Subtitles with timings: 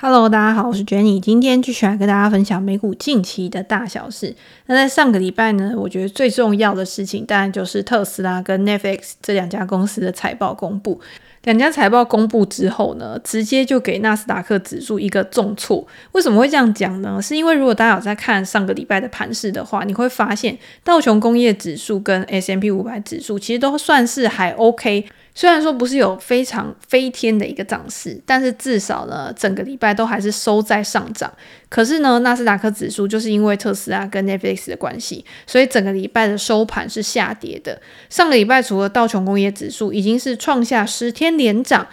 [0.00, 4.32] Hello，大家好，我是 Jenny，今天继续来跟大家分享美股近期的大小事。
[4.66, 11.00] 那在上个礼拜呢，我觉得最重要的事情，当然就是特斯拉跟 Netflix 这两家公司的财报公布。
[11.42, 15.84] 两家财报公布之后呢，直接就给纳斯达克指数一个重挫。
[16.12, 17.20] 为什么会这样讲呢？
[17.20, 25.06] 是因为如果大家有在看上个礼拜的盘势的话，你会发现道琼工业指数跟 S M P 五百指数其实都算是还 OK。
[25.38, 31.32] 虽然说不是有非常飞天的一个涨势，但是至少呢，整个礼拜都还是收在上涨。
[31.68, 37.80] 可是呢，纳斯达克指数就是因为特斯拉跟 Netflix 的关系，所以整个礼拜的收盘是下跌的。
[38.10, 41.86] 上个礼拜除了道琼工业指数已经是创下十天连涨。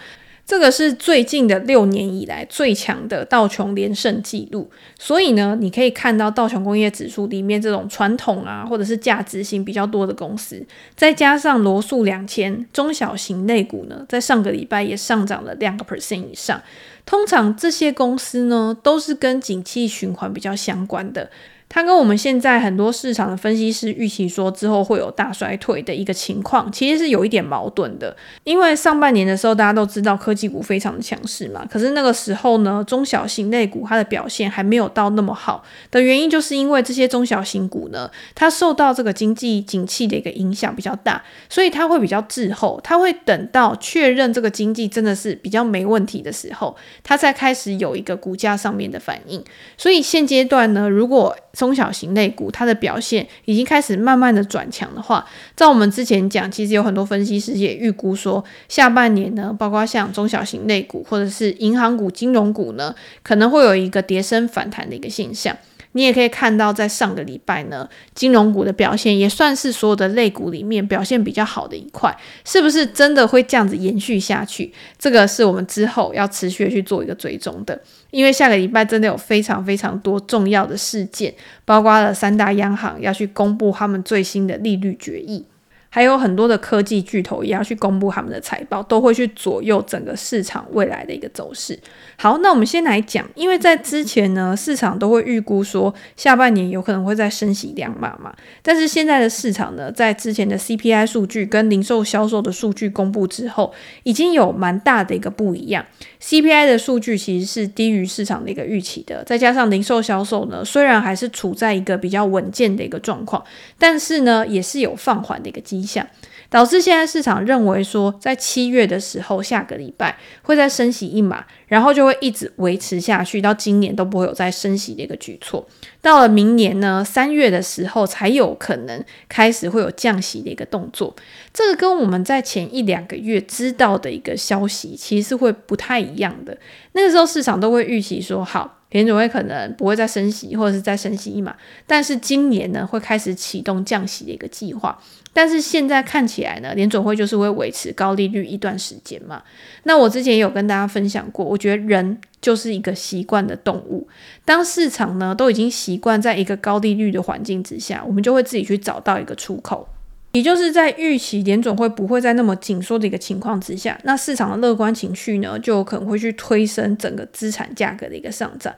[0.46, 10.64] 这个是最近的六年以来最强的道琼连胜纪录，所以呢，你可以看到道琼工业指数里面这种传统啊，或者是价值型比较多的公司，
[10.94, 16.62] 再加上罗素两千中小型类股呢，在上个礼拜也上涨了两个 percent 以上。
[17.04, 21.28] 通常这些公司呢，都是跟景气循环比较相关的。
[21.68, 28.16] 它跟我们现在很多市场的分析师预期说之后会有大衰退的一个情况，其实是有一点矛盾的。
[28.44, 49.42] 因为上半年的时候，大家都知道科技股非常的强势嘛，可是那个时候呢，中小型类股它的表现还没有到那么好的原因，就是因为这些中小型股呢，它受到这个经济景气的一个影响比较大，所以它会比较滞后，它会等到确认这个经济真的是比较没问题的时候，它才开始有一个股价上面的反应。
[49.76, 55.26] 所以现阶段呢，如果中小型类股它的表现已经开始慢慢的转强的话，
[55.56, 65.56] 照我们之前讲，其实有很多分析师也预估说，下半年呢，包括像中小型类股或者是银行股、金融股呢，可能会有一个跌升反弹的一个现象。
[65.92, 74.72] 你也可以看到，在上个礼拜呢，金融股的表现也算是所有的类股里面表现比较好的一块，是不是真的会这样子延续下去？
[74.98, 81.34] 这个是我们之后要持续去做一个追踪的，因为下个礼拜真的有非常非常多重要的事件，
[81.64, 85.46] 包括了三大央行要去公布他们最新的利率决议。
[85.88, 91.78] 还有很多的科技巨头也要去公布他们的财报，都会去左右整个市场未来的一个走势。
[92.18, 98.34] 好，那我们先来讲，因为在之前呢，市场都会预估说下半年有可能会再升息两码嘛。
[98.62, 105.84] 但是现在的市场呢，在之前的 CPI 数据跟零售销售的数据公布之后，已经有蛮大的一个不一样。
[106.22, 113.44] CPI 的数据其实是低于市场的一个预期的，再加上零售销售呢，虽然还是处在一个比较稳健的一个状况，
[113.78, 116.06] 但是呢，也是有放缓的一个迹象。
[116.48, 125.66] 导致现在市场认为说，在七月的时候，下个礼拜会再升息一码，然后就会一直维持下去，到今年都不会有再升息的一个举措。
[126.00, 131.14] 到了明年呢，三月的时候才有可能开始会有降息的一个动作。
[131.52, 136.56] 这个跟我们在前一两个月知道的一个消息其实是会不太一样的。
[136.92, 138.74] 那个时候市场都会预期说，好。
[138.90, 141.54] 联准会可能不会再升息，或者是再升息一码，
[141.86, 144.98] 但是今年呢会开始启动降息的一个计划。
[145.36, 149.42] 但是现在看起来呢，联准会就是会维持高利率一段时间嘛。
[149.82, 154.08] 那我之前也有跟大家分享过，我觉得人就是一个习惯的动物。
[154.46, 159.86] 当市场呢都已经习惯在一个高利率的环境之下，我们就会自己去找到一个出口。
[160.32, 168.74] 也就是在预期联准会不会在那么紧缩的一个情况之下，那市场的乐观情绪呢，就可能会去推升整个资产价格的一个上涨。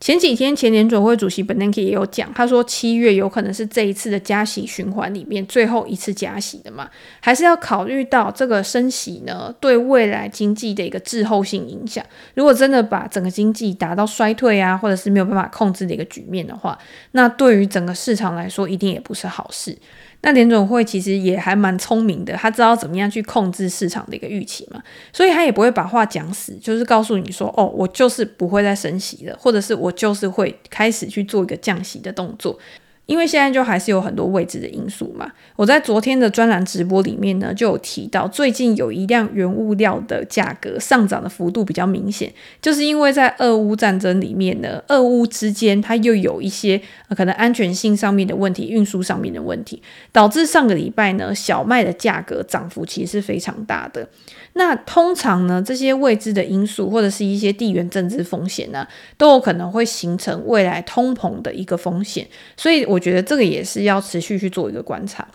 [0.00, 6.88] 前几天前联准会主席 Bernanke 也有讲，他说七月有可能是这一次的加息循环里面最后一次加息的嘛，
[7.20, 12.04] 还是要考虑到这个升息呢对未来经济的一个滞后性影响。
[12.34, 16.78] 如果真的把整个经济达到衰退啊，或者是没有办法控制的一个局面的话，
[17.12, 19.76] 那对于整个市场来说一定也不是好事。
[20.22, 32.58] 那联总会其实也还蛮聪明的，他知道怎么样去控制市场的一个预期嘛，所以他也不会把话讲死，就是告诉你说，哦，我就是不会再升息了，或者是我就是会开始去做一个降息的动作。
[33.08, 35.32] 因为现在就还是有很多未知的因素嘛。
[35.56, 46.78] 我在昨天的专栏直播里面呢，就有提到，最近有一辆原物料的价格上涨的幅度比较明显，就是因为在俄乌战争里面呢，俄乌之间它又有一些
[47.16, 49.82] 可能安全性上面的问题、运输上面的问题，
[50.12, 54.06] 导致上个礼拜呢，小麦的价格涨幅其实是非常大的。
[54.54, 62.26] 那通常呢，这些未知的因素或者是一些地缘政治风险呢，都有可能会形成未来通膨的一个风险，
[62.56, 65.26] 所以我觉得这个也是要持续去做一个观察。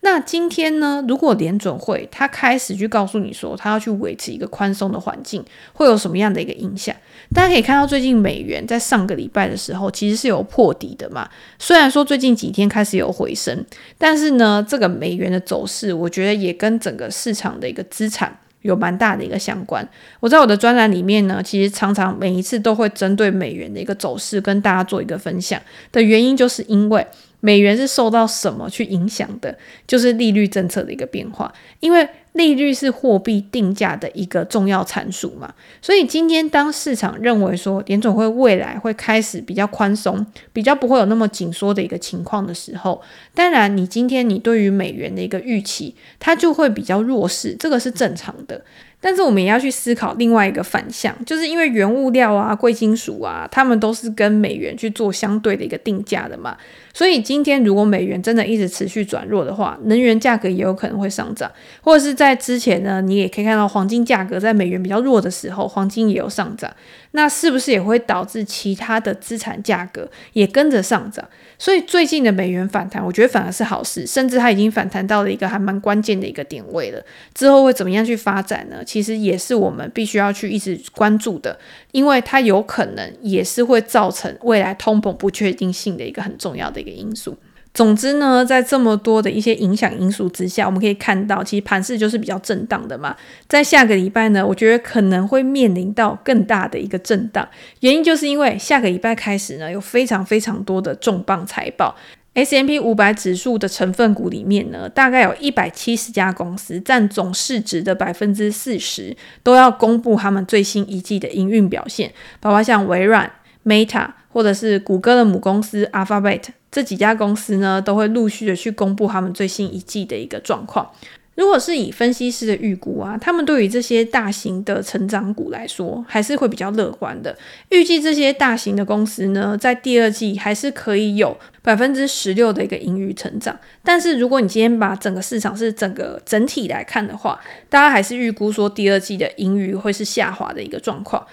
[0.00, 6.94] 那今天呢，如果联准会他开始去告诉你说，他要去维持一个宽松的环境，会有什么样的一个影响？
[7.34, 11.28] 大家可以看到，最近美元在上个礼拜的时候其实是有破底的嘛。
[11.58, 13.66] 虽然说最近几天开始有回升，
[13.98, 18.38] 但是呢，这个美元的走势，我觉得也跟整个市场的一个资产。
[18.62, 19.86] 有蛮大的一个相关。
[20.20, 25.60] 我在我的专栏里面呢，其实常常每一次都会针对美元的一个走势跟大家做一个分享
[25.92, 27.06] 的原因，就是因为
[27.40, 29.56] 美元是受到什么去影响的？
[29.86, 32.08] 就是利率政策的一个变化，因为。
[32.38, 35.52] 利率是货币定价的一个重要参数嘛，
[35.82, 43.02] 所以今天当市场认为说联总会未来会开始比较宽松，比较不会有那么紧缩的一个情况的时候，
[43.34, 48.64] 当然你今天你对于美元的一个预期，它就会比较弱势，这个是正常的。
[49.00, 56.56] 但是我们也要去思考另外一个反向，就是因为原物料啊、贵金属啊，他们都是跟美元去做相对的一个定价的嘛。
[56.98, 61.48] 所以今天如果美元真的一直持续转弱的话，能源价格也有可能会上涨，
[61.80, 66.68] 或者是在之前呢，你也可以看到黄金价格在美元比较弱的时候，黄金也有上涨。
[67.12, 71.24] 那是不是也会导致其他的资产价格也跟着上涨？
[71.56, 77.00] 所以最近的美元反弹，我觉得反而是好事，甚至它已经反弹到了一个还蛮关键的一个点位了。
[77.32, 78.84] 之后会怎么样去发展呢？
[78.84, 81.58] 其实也是我们必须要去一直关注的，
[81.92, 87.36] 因为它有可能也是会造成未来通膨不确定性的一个很重要的因素。
[87.74, 93.14] 总之呢，在这么多的一些影响因素之下，我们可以看到，其实盘势就是比较震荡的嘛。
[93.46, 97.46] 在下个礼拜呢，我觉得可能会面临到更大的一个震荡，
[97.80, 101.94] 原因就是因为下个礼拜开始呢，有非常非常多的重磅财报。
[102.34, 113.30] S M P 五百指数的成分股里面呢，大概有一百七十家公司，占总市值的百分之四十，都要公布他们最新一季的营运表现，包括像微软、
[113.64, 116.42] Meta 或者是谷歌的母公司 Alphabet。
[116.70, 120.90] 这几家公司呢，都会陆续的去公布他们最新一季的一个状况。
[121.34, 127.38] 如果是以分析师的预估啊，他们对于这些大型的成长股来说，还是会比较乐观的。
[127.68, 133.56] 预计这些大型的公司呢，在第二季还是可以有百分之十六的一个盈余成长。
[133.84, 141.24] 但是如果你今天把整个市场是整个整体来看的话，大家还是预估说第二季的盈余会是下滑的一个状况。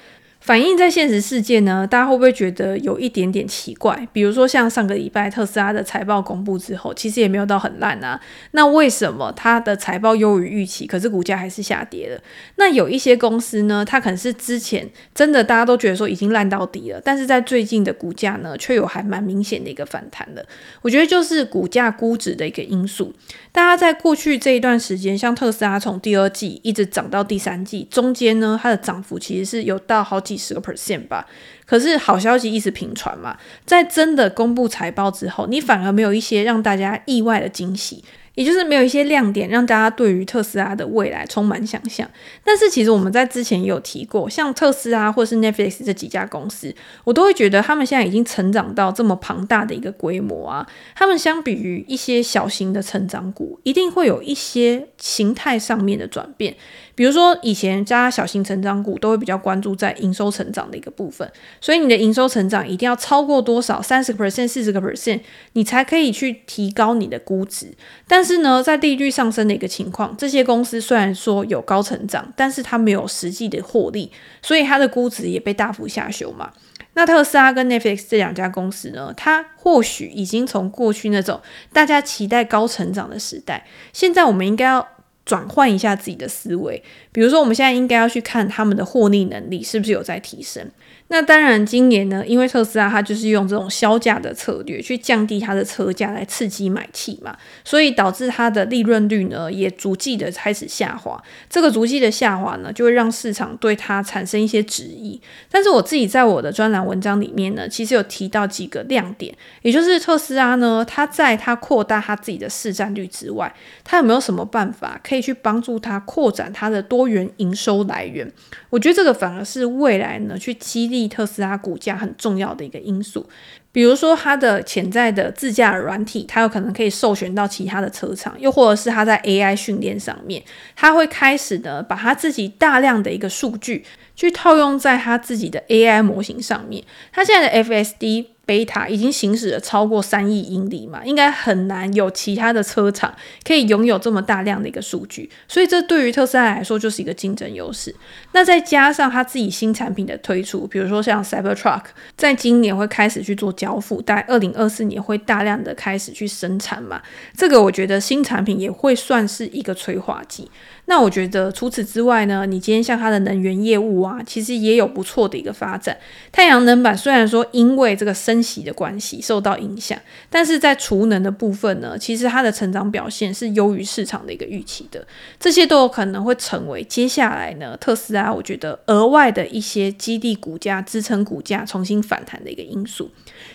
[0.46, 4.08] 反映在现实世界呢，大家会不会觉得有一点点奇怪？
[4.14, 8.22] 比如说像上个礼拜特斯拉的财报公布之后，其实也没有到很烂啊。
[8.52, 12.22] 那为什么它的财报优于预期，可是股价还是下跌了？
[12.58, 20.46] 那有一些公司呢，它可能是之前真的大家都觉得说已经烂到底了，但是在最近的股价呢，却有还蛮明显的一个反弹的。
[20.84, 23.12] 我觉得就是股价估值的一个因素。
[23.52, 30.35] 大家在过去这一段时间，像特斯拉从第二季一直涨到第三季，中间呢，它的涨幅其实是有到好几。
[30.38, 31.28] 十个 percent 吧，
[31.66, 38.04] 可是好消息一直频传嘛，在真的公布财报之后，你反而没有一些让大家意外的惊喜。
[38.36, 42.10] 也就是没有一些亮点，让大家对于特斯拉的未来充满想象。
[42.44, 46.74] 但是其实我们在之前也有提过，像特斯拉或是 Netflix 这几家公司，
[47.04, 50.68] 我都会觉得他们现在已经成长到这么庞大的一个规模啊。
[50.96, 56.56] 他们相比于一些小型的成长股，一定会有一些形态上面的转变。
[56.94, 61.30] 比如说以前加小型成长股都会比较关注在营收成长的一个部分，
[61.60, 65.20] 所以你的营收成长一定要超过多少，三十个 percent、四十个 percent，
[65.54, 67.68] 你才可以去提高你的估值。
[68.08, 74.12] 但是呢，在利率上升的一个情况，这些公司虽然说有高成长，但是它没有实际的获利，
[74.42, 76.52] 所以它的估值也被大幅下修嘛。
[76.94, 81.42] 那特斯拉跟 Netflix 这两家公司呢，它或许已经从过去那种
[81.74, 84.88] 大家期待高成长的时代，现在我们应该要
[85.26, 90.72] 转换一下自己的思维，比如说我们现在应该要去看他们的获利能力是不是有在提升。
[91.16, 101.18] 那当然，今年呢，因为特斯拉它就是用这种削价的策略去降低它的车价来刺激买气嘛，所以导致它的利润率呢也逐季的开始下滑。
[101.50, 105.18] 这个逐季的下滑呢，就会让市场对它产生一些质疑。
[105.50, 113.56] 但是我自己在我的专栏文章里面呢，其实有提到几个亮点，也就是特斯拉呢，它在它扩大它自己的市占率之外，
[113.86, 118.30] 它有没有什么办法可以去帮助它扩展它的多元营收来源？
[118.70, 121.05] 我觉得这个反而是未来呢去激励。
[121.08, 123.28] 特斯拉股价很重要的一个因素，
[123.72, 130.44] 比如说它的潜在的自驾软体，它有可能可以授权到其他的车厂，又或者是它在 AI 训练上面，
[130.76, 133.84] 它会开始呢把它自己大量的一个数据
[134.16, 138.28] 去套用在它自己的 AI 模型上面，它现在的 FSD。
[138.46, 147.94] 贝塔已经行驶了超过三亿英里嘛，应该很难有其他的车厂可以拥有这么大量的一个数据，所以这对于特斯拉来说就是一个竞争优势。
[148.34, 151.84] 那再加上它自己新产品的推出，比如说像 Cybertruck，
[152.16, 157.02] 在今年会开始去做交付，大概二零二四年会大量的开始去生产嘛，
[157.36, 160.50] 这个我觉得新产品也会算是一个催化剂。
[160.88, 165.98] 那我觉得除此之外呢，你今天像它的能源业务啊，其实也有不错的一个发展。
[166.32, 169.98] 太阳能板虽然说因为这个升息的关系受到影响，
[170.30, 175.06] 但是在储能的部分呢，其实它的成长表现是优于市场的一个预期的，
[175.40, 183.10] 这些都有可能会成为接下来呢特斯拉我觉得额外的一些基地股价、支撑股价重新反弹的一个因素。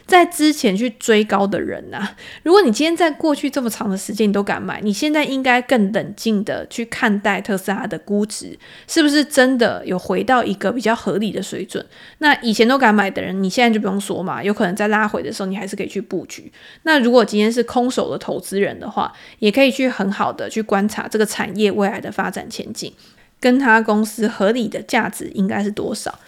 [0.07, 8.59] 在之前去追高的人呐、啊，如果你今天在过去这么长的时间你都敢买，你现在应该更冷静的去看待特斯拉的估值
[8.89, 11.85] 是不是真的有回到一个比较合理的水准。
[12.19, 16.50] 那以前都敢买的人，你现在就不用说嘛，有可能在拉回的时候你还是可以去布局。
[16.85, 22.93] 那如果今天是空手的投资人的话，也可以去很好的去观察这个产业未来的发展前景，
[23.39, 26.19] 跟他公司合理的价值应该是多少。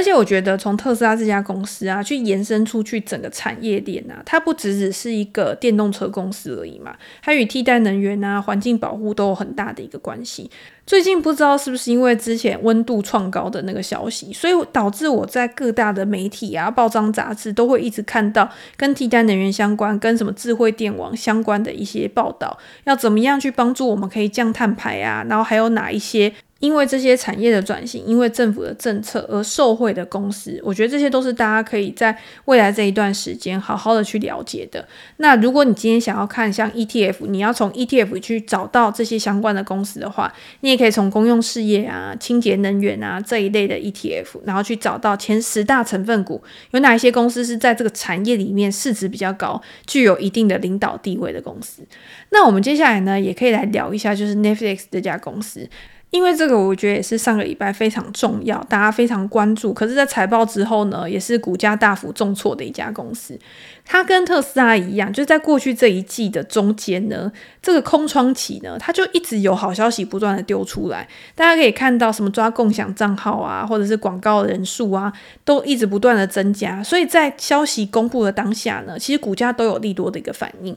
[0.00, 10.50] 而且我觉得，从特斯拉这家公司啊，去延伸出去整个产业链啊，它不只只是一个电动车公司而已嘛，它与替代能源啊、环境保护都有很大的一个关系。
[10.86, 26.32] 最近不知道是不是因为之前温度创高的那个消息，所以导致我在各大的媒体啊、报章杂志都会一直看到跟替代能源相关、跟什么智慧电网相关的一些报道，要怎么样去帮助我们可以降碳排啊，然后还有哪一些。
[26.60, 34.86] 因为这些产业的转型，因为政府的政策而受惠的公司，我觉得这些都是大家可以在未来这一段时间好好的去了解的。
[35.16, 51.82] 那如果你今天想要看像 ETF，你要从 ETF 去找到这些相关的公司的话，你也可以从公用事业啊、清洁能源啊这一类的 ETF，然后去找到前十大成分股有哪一些公司是在这个产业里面市值比较高、具有一定的领导地位的公司。
[52.28, 55.66] 那我们接下来呢，也可以来聊一下，就是 Netflix 这家公司。
[56.10, 59.72] 因为这个，我觉得也是上个礼拜非常重要，大家非常关注。
[59.72, 63.38] 可是，在财报之后呢，也是股价大幅重挫的一家公司。
[63.84, 67.30] 它跟特斯拉一样，就是在过去这一季的中间呢，
[67.62, 71.08] 这个空窗期呢，它就一直有好消息不断的丢出来。
[71.34, 75.12] 大家可以看到，什么抓共享账号啊，或者是广告人数啊，
[75.44, 76.82] 都一直不断的增加。
[76.82, 80.76] 所以在消息公布的当下呢，其实股价都有利多的一个反应。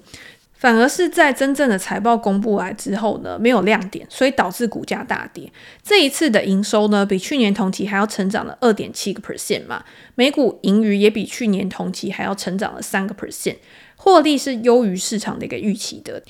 [0.64, 5.52] 反而是在真正的财报公布来之后呢，没有亮点，所以导致股价大跌。
[5.84, 9.84] 这一次的营收呢，比去年同期还要成长了二点七个 percent 嘛，
[10.16, 13.58] 每股盈余也比去年同期还要成长了三个 percent，
[13.98, 16.24] 获利是优于市场的一个预期的。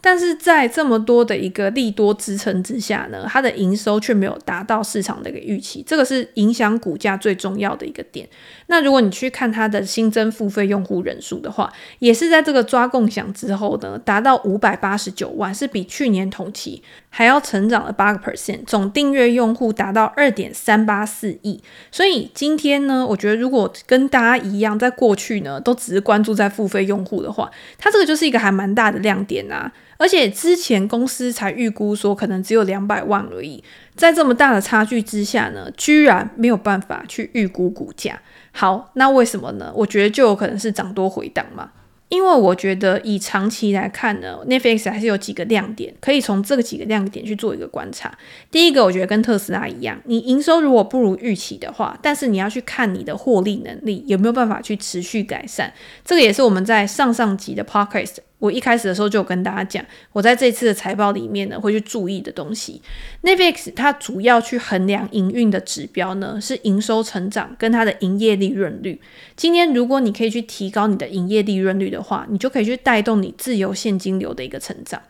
[0.00, 8.28] 但是在这么多的一个利多支撑之下呢，它的营收却没有达到市场的一个预期，这个是影响股价最重要的一个点。
[8.66, 21.60] 那如果你去看它的新增付费用户人数的话，也是在这个抓共享之后呢，达到五百八十九万，是比去年同期还要成长了八个 percent，总订阅用户达到二点三八四亿。
[21.90, 29.70] 所以今天呢，我觉得如果跟大家一样，在过去呢都只是关注在付费用户的话，它这个就是一个还蛮大的亮点啊。
[30.00, 33.62] 而且之前公司才预估说可能只有两百万而已，
[33.94, 38.18] 在这么大的差距之下呢，居然没有办法去预估股价。
[38.52, 39.70] 好，那为什么呢？
[39.76, 41.72] 我觉得就有可能是涨多回档嘛。
[42.08, 48.16] 因为我觉得以长期来看呢，Netflix 还是有几个亮点，可以从这个几个亮点去做一个观察。
[48.50, 55.72] 第一个，我觉得跟特斯拉一样，你营收如果不如预期的话，但是你要去看你的获利能力有没有办法去持续改善。
[56.04, 58.16] 这个也是我们在上上集的 Podcast。
[58.40, 62.82] 我一开始的时候就有跟大家讲，我在这次的财报里面呢会去注意的东西。
[63.22, 69.00] Netflix 它主要去衡量营运的指标呢是营收成长跟它的营业利润率。
[69.36, 75.00] 今天如果你可以去提高你的营业利润率的话，你就可以去带动你自由现金流的一个成长。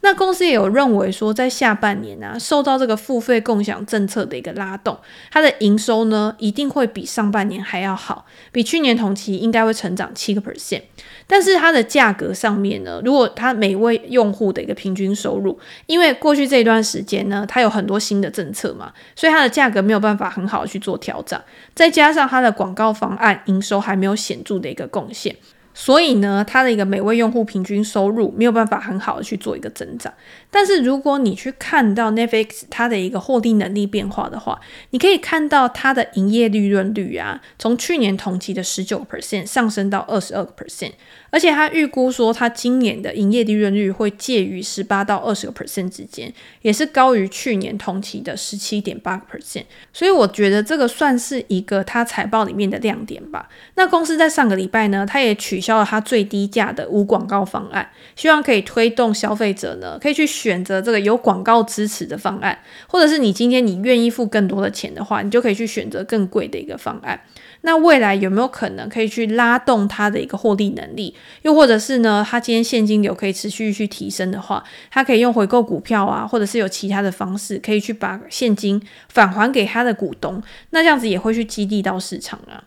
[0.00, 4.98] 那公司也有认为说，在下半年啊，受到这个付费共享政策的一个拉动，
[5.30, 10.82] 它的营收呢一定会比上半年还要好，比去年同期应该会成长七个 percent。
[11.26, 12.73] 但是它的价格上面
[13.04, 21.40] 如果它每位用户的一个平均收入，因为过去这一段时间呢，它有很多新的政策嘛，所以它的价格没有办法很好的去做调整，
[21.74, 25.36] 再加上它的广告方案营收还没有显著的一个贡献。
[25.76, 30.14] 所以呢，它的一个每位用户平均收入没有办法很好的去做一个增长。
[30.54, 40.92] 但是如果你去看到 Netflix 它的一个获利能力变化的话，你可以看到它的营业利润率啊，从去年同期的十九个 percent 上升到二十二个 percent。
[41.30, 46.32] 而且他预估说，他今年的营业利润率会介于十八到二十个 percent 之间，
[46.62, 49.64] 也是高于去年同期的十七点八个 percent。
[49.92, 53.48] 所以我觉得这个算是一个他财报里面的亮点吧。
[53.74, 67.18] 那公司在上个礼拜呢，它也取消了它最低价的无广告方案，希望可以推动消费者呢，可以去选择这个有广告支持的方案，或者是你今天你愿意付更多的钱的话，你就可以去选择更贵的一个方案。
[67.62, 71.14] 那未来有没有可能可以去拉动它的一个获利能力？
[71.40, 80.42] 又或者是呢，它今天现金流可以持续去提升的话，它可以用回购股票啊，或者是有其他的方式，可以去把现金返还给它的股东。
[80.70, 82.62] 那这样子也会去激励到市场啊。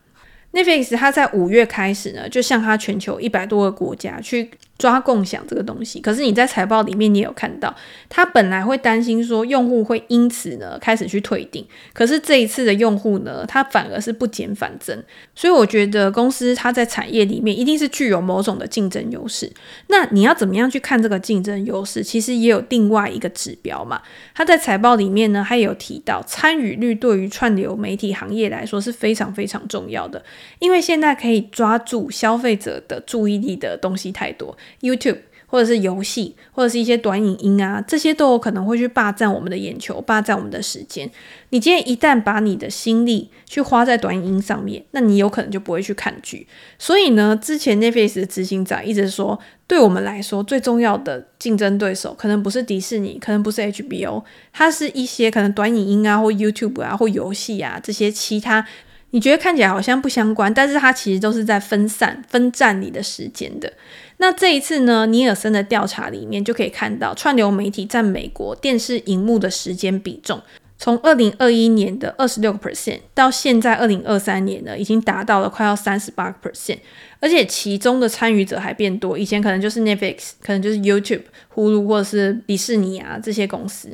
[0.51, 6.00] Netflix 它在五月开始呢，就向它全球一百多个国家去抓共享这个东西。
[6.00, 7.75] 可是你在财报里面你也有看到，
[8.10, 15.03] 他本来会担心说用户会因此呢开始去退订，可是这一次的用户呢，他反而是不减反增。
[15.36, 19.51] 所以我觉得公司它在产业里面一定是具有某种的竞争优势。
[19.88, 22.03] 那你要怎么样去看这个竞争优势？
[22.03, 24.01] 其实也有另外一个指标嘛。
[24.34, 30.24] 他在财报里面呢，他也有提到参与率对于串流媒体行业来说是非常非常重要的。
[30.60, 41.09] 因为现在可以抓住消费者的注意力的东西太多，YouTube 或者是游戏或者是一些短影音啊，这些都有可能会去霸占我们的眼球，霸占我们的时间。
[41.51, 46.45] 你今天一旦把你的心力去花在短影音上面，那你有可能就不会去看剧。
[46.77, 58.67] 所以呢，之前 Netflix 的执行长一直说，对我们来说最重要的竞争对手可能不是迪士尼，可能不是 HBO，它是一些可能短影音啊或 YouTube 啊或游戏啊这些其他。
[59.12, 63.71] 你觉得看起来好像不相关，但是它其实都是在分散、分占你的时间的。
[64.19, 70.41] 那这一次呢，尼尔森的调查里面就可以看到，串流媒体占美国电视荧幕的时间比重，
[70.77, 76.79] 从二零二一年的二十六个 percent 到现在二零二三年呢，已经达到了快要三十八个 percent，
[77.19, 79.15] 而且其中的参与者还变多。
[79.17, 83.89] 以前可能就是 Netflix，可能就是 YouTube、Hulu 或者是迪士尼啊这些公司。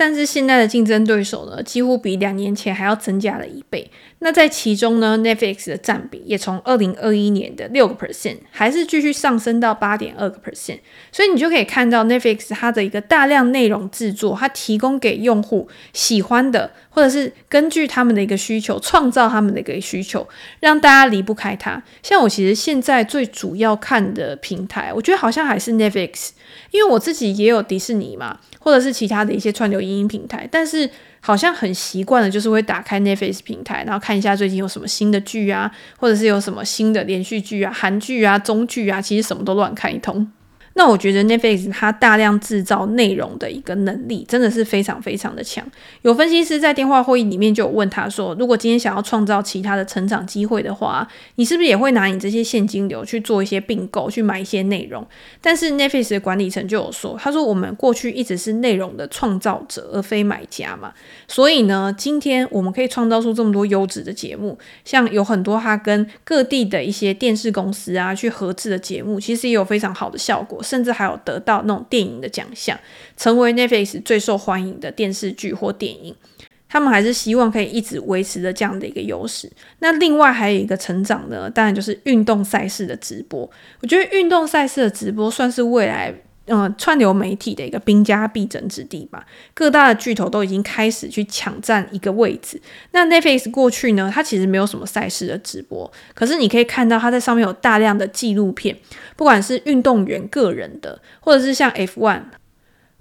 [0.00, 3.90] 但是现在的竞争对手呢，几乎比两年前还要增加了一倍。
[4.20, 10.78] 那在其中呢，Netflix 的占比也从二零二一年的六个 percent，还是继续上升到八点二个 percent。
[11.10, 20.28] 所以你就可以看到 Netflix 它的一个大量内容制作，它提供给用户喜欢的，或者是根据他们的一个需求，创造他们的一个需求，
[20.60, 21.82] 让大家离不开它。
[22.04, 26.30] 像我其实现在最主要看的平台，我觉得好像还是 Netflix，
[26.70, 28.38] 因为我自己也有迪士尼嘛。
[28.68, 30.88] 或者是其他的一些串流影音平台，但是
[31.20, 40.30] 好像很习惯的，就是会打开 Netflix 平台，然后看一下最近有什么新的剧啊，或者是有什么新的连续剧啊、韩剧啊、中剧啊，其实什么都乱看一通。
[40.78, 45.66] 那我觉得 Netflix 它大量制造内容的一个能力真的是非常非常的强。
[46.02, 55.04] 有分析师在电话会议里面就有问他说：“如果今天想要创造其他的成长机会的话，你是不是也会拿你这些现金流去做一些并购，去买一些内容？”
[55.42, 60.92] 但是 Netflix 的管理层就有说：“他说我们过去一直是内容的创造者，而非买家嘛。
[61.26, 72.78] 所以呢，今天我们可以创造出这么多优质的节目，像有很多他跟各地的一些电视公司啊去合制的节目，其实也有非常好的效果。”甚至还有得到那种电影的奖项，
[73.16, 76.14] 成为 Netflix 最受欢迎的电视剧或电影。
[76.68, 79.50] 他们还是希望可以一直维持着这样的一个优势。
[79.78, 83.50] 那另外还有一个成长呢，当然就是运动赛事的直播。
[83.80, 86.14] 我觉得运动赛事的直播算是未来。
[86.48, 92.60] 嗯，串流媒体的一个兵家必争之地吧，各大的巨头都已经开始去抢占一个位置。
[92.92, 98.76] 那 Netflix 过去呢，它其实没有什么赛事的直播，可是你可以看到它在上面有大量的纪录片，
[99.16, 102.22] 不管是运动员个人的，或者是像 F1。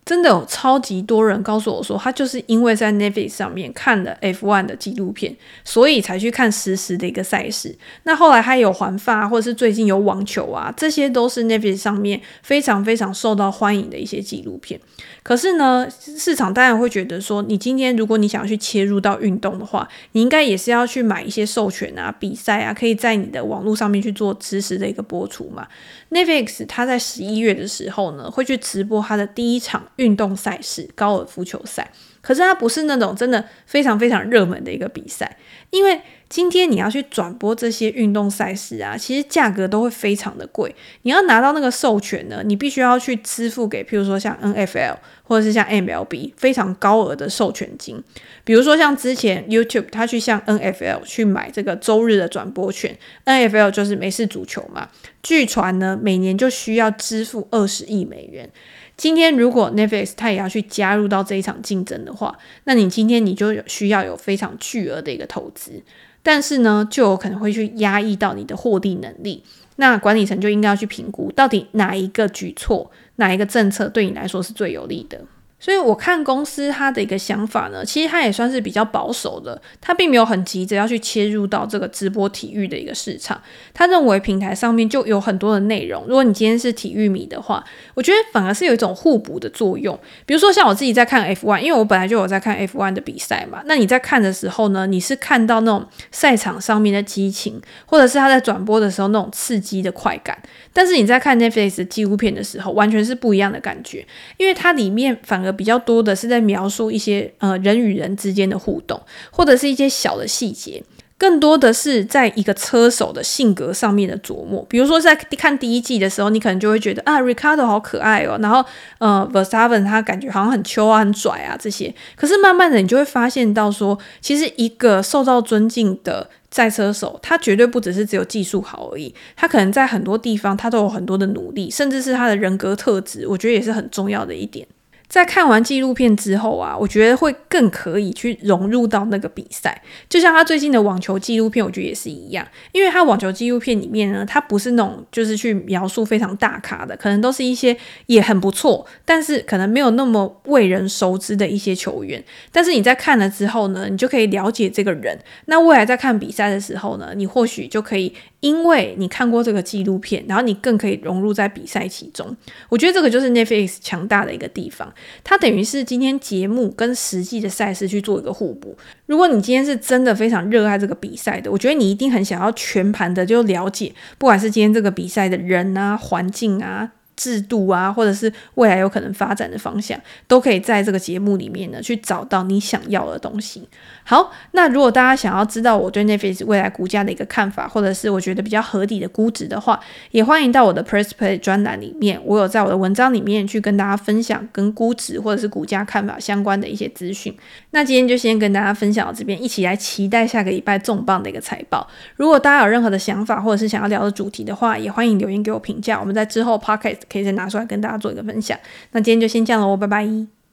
[0.08, 7.76] 真的有超级多人告诉我说，他就是因为在 Netflix 上面看了 F1 的纪录片，所以才去看实时的一个赛事。
[8.04, 14.80] 那后来还有环法，或者是最近有网球啊，这些都是 Netflix 上面非常非常受到欢迎的一些纪录片。
[15.24, 25.67] 可是呢，市场当然会觉得说，你今天如果你想要去切入到运动的话，你应该也是要去买一些授权啊、比赛啊，可以在你的网络上面去做实时的一个播出嘛。
[26.12, 31.91] Netflix 它在十一月的时候呢，会去直播它的第一场运动赛事——高尔夫球赛。
[32.22, 35.38] 可是它不是那种真的非常非常热门的一个比赛，
[35.70, 36.02] 因为。
[36.30, 40.76] 今天你要去转播这些运动赛事啊，其实价格都会非常的贵。
[41.04, 48.04] 你要拿到那个授权呢，你必须要去支付给，譬如说像 NFL 或者是像 MLB 非常高额的授权金。
[48.44, 54.90] 比如说像之前 YouTube 他去向 NFL 去买这个周日的转播权，NFL 就是美式足球嘛。
[55.24, 58.50] 据传呢，每年就需要支付二十亿美元。
[58.96, 65.84] 今天如果 Netflix 它也要去加入到这一场竞争的话，那你今天你就需要有非常巨额的一个投资。
[66.28, 69.42] 但是呢，就有可能会去压抑到你的获利能力。
[69.78, 75.22] 那管理层就应该要去评估，到底哪一个举措、哪一个政策对你来说是最有利的。
[75.60, 83.41] 所以我看公司他的一个想法呢，其实他也算是比较保守的，他并没有很急着要去切入到这个直播体育的一个市场。
[83.74, 87.63] 他认为平台上面就有很多的内容，如果你今天是体育迷的话，
[87.96, 89.98] 我觉得反而是有一种互补的作用。
[90.26, 93.63] 比如说像我自己在看 F1，因为我本来就有在看 F1 的比赛嘛。
[93.65, 100.38] 那你在看的时候呢，你是看到那种赛场上面的激情，或者是他在转播的时候那种刺激的快感。
[100.72, 104.06] 但是你在看 Netflix 纪录片的时候，完全是不一样的感觉，
[104.38, 110.84] 因为它里面反而比较多的是在描述一些呃人与人之间的互动，或者是一些小的细节。
[111.20, 114.64] 更多的是在一个车手的性格上面的琢磨。
[114.70, 118.64] 比如说在看第一季的时候，你可能就会觉得啊，Ricardo 好可爱哦，然后
[119.00, 121.92] 呃，Verstappen 他感觉好像很秋啊、很拽啊这些。
[122.16, 134.68] 可是慢慢的，你就会发现到说，其实一个受到尊敬的赛车手，他绝对不只是只有技术好而已，他可能在很多地方他都有很多的努力，甚至是他的人格特质，我觉得也是很重要的一点。
[135.10, 139.82] 在看完纪录片之后啊，我觉得会更可以去融入到那个比赛。
[140.10, 142.46] 就像他最近的网球纪录片，我觉得也是一样。
[142.74, 147.76] 因为他网球纪录片里面呢，他不是那种就是去描述非常大咖的，可能都是一些
[148.08, 152.24] 也很不错，但是可能没有那么为人熟知的一些球员。
[152.52, 155.17] 但是你在看了之后呢，你就可以了解这个人。
[155.46, 158.13] 那未来在看比赛的时候呢，你或许就可以。
[158.48, 162.34] 因为你看过这个纪录片，然后你更可以融入在比赛其中。
[162.70, 168.78] 我觉得这个就是 Netflix 强大的一个地方，它等于是今天节目跟实际的赛事去做一个互补。
[169.06, 176.94] 如果你今天是真的非常热爱这个比赛的，我觉得你一定很想要全盘的就了解，不管是今天这个比赛的人啊、环境啊。
[177.18, 183.68] 制度啊，或者是未来有可能发展的方向，都可以在这个节目里面呢去找到你想要的东西。
[184.06, 189.78] 好，那如果大家想要知道我对 Netflix 未来股价的一个看法，或者是我觉得比较合理的估值的话，
[190.12, 197.36] 也欢迎到我的 Press Play 专栏里面，我有在我的文章里面去跟大家分享跟估值或者是股价看法相关的一些资讯。
[197.72, 201.86] 那今天就先跟大家分享到这边，一起来期待下个礼拜重磅的一个财报。
[202.16, 206.00] 如果大家有任何的想法或者是想要聊的主题的话，也欢迎留言给我评价。
[206.00, 208.58] 我们在之后 Podcast 可以再拿出来跟大家做一个分享。
[208.91, 210.37] 那今天就先这样喽，拜拜。